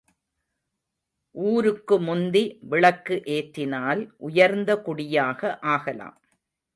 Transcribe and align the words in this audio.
ஊருக்கு 1.35 1.95
முந்தி 1.99 2.41
விளக்கு 2.61 3.15
ஏற்றினால் 3.27 4.01
உயர்ந்த 4.17 4.71
குடியாக 4.85 5.59
ஆகலாம். 5.73 6.17